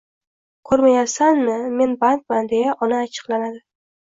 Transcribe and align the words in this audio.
Ko‘rmayapsanmi, 0.69 1.57
men 1.81 1.93
bandman”, 2.05 2.51
deya 2.55 2.77
ona 2.87 3.03
achchiqlanadi. 3.05 3.63